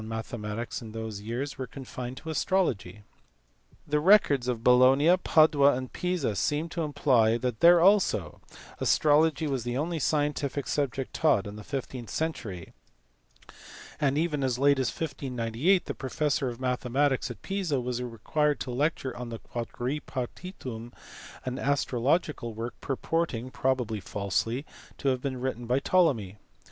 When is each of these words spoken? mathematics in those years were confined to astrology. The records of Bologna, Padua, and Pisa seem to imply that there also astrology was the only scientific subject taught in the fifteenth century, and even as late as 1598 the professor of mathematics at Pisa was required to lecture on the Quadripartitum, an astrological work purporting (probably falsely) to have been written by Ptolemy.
mathematics 0.03 0.81
in 0.81 0.93
those 0.93 1.21
years 1.21 1.59
were 1.59 1.67
confined 1.67 2.17
to 2.17 2.31
astrology. 2.31 3.03
The 3.85 3.99
records 3.99 4.47
of 4.47 4.63
Bologna, 4.63 5.15
Padua, 5.15 5.75
and 5.75 5.93
Pisa 5.93 6.35
seem 6.35 6.69
to 6.69 6.81
imply 6.81 7.37
that 7.37 7.59
there 7.59 7.79
also 7.79 8.41
astrology 8.79 9.45
was 9.45 9.63
the 9.63 9.77
only 9.77 9.99
scientific 9.99 10.65
subject 10.67 11.13
taught 11.13 11.45
in 11.45 11.55
the 11.55 11.63
fifteenth 11.63 12.09
century, 12.09 12.73
and 13.99 14.17
even 14.17 14.43
as 14.43 14.57
late 14.57 14.79
as 14.79 14.89
1598 14.89 15.85
the 15.85 15.93
professor 15.93 16.49
of 16.49 16.59
mathematics 16.59 17.29
at 17.29 17.43
Pisa 17.43 17.79
was 17.79 18.01
required 18.01 18.59
to 18.61 18.71
lecture 18.71 19.15
on 19.15 19.29
the 19.29 19.37
Quadripartitum, 19.37 20.91
an 21.45 21.59
astrological 21.59 22.55
work 22.55 22.73
purporting 22.81 23.51
(probably 23.51 23.99
falsely) 23.99 24.65
to 24.97 25.09
have 25.09 25.21
been 25.21 25.39
written 25.39 25.67
by 25.67 25.77
Ptolemy. 25.77 26.37